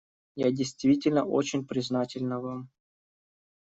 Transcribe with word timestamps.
Я 0.35 0.49
действительно 0.51 1.25
очень 1.27 1.63
признательна 1.63 2.39
вам. 2.39 2.71